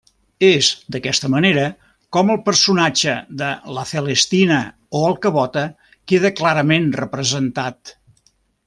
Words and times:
És 0.45 0.67
d'aquesta 0.93 1.29
manera, 1.33 1.65
com 2.17 2.33
el 2.35 2.39
personatge 2.47 3.13
de 3.43 3.51
La 3.77 3.85
Celestina 3.91 4.59
o 5.01 5.05
alcavota 5.13 5.67
queda 6.13 6.37
clarament 6.43 6.93
representat. 7.05 7.99